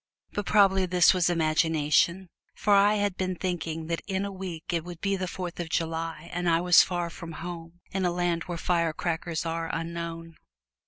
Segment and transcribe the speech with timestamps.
[0.31, 4.83] But possibly this was imagination, for I had been thinking that in a week it
[4.83, 8.45] would be the Fourth of July and I was far from home in a land
[8.45, 10.37] where firecrackers are unknown.